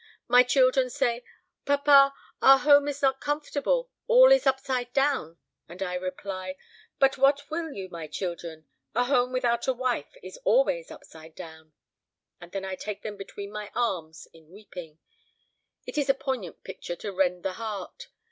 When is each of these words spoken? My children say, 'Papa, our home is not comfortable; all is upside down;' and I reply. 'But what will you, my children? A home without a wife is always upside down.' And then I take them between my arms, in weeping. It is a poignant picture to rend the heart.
My 0.27 0.41
children 0.41 0.89
say, 0.89 1.23
'Papa, 1.63 2.15
our 2.41 2.57
home 2.57 2.87
is 2.87 3.03
not 3.03 3.21
comfortable; 3.21 3.91
all 4.07 4.31
is 4.31 4.47
upside 4.47 4.91
down;' 4.93 5.37
and 5.69 5.83
I 5.83 5.93
reply. 5.93 6.55
'But 6.97 7.19
what 7.19 7.51
will 7.51 7.71
you, 7.73 7.87
my 7.87 8.07
children? 8.07 8.65
A 8.95 9.03
home 9.03 9.31
without 9.31 9.67
a 9.67 9.73
wife 9.73 10.17
is 10.23 10.37
always 10.37 10.89
upside 10.89 11.35
down.' 11.35 11.73
And 12.39 12.51
then 12.51 12.65
I 12.65 12.73
take 12.75 13.03
them 13.03 13.15
between 13.15 13.51
my 13.51 13.69
arms, 13.75 14.27
in 14.33 14.49
weeping. 14.49 14.97
It 15.85 15.99
is 15.99 16.09
a 16.09 16.15
poignant 16.15 16.63
picture 16.63 16.95
to 16.95 17.13
rend 17.13 17.43
the 17.43 17.53
heart. 17.53 18.07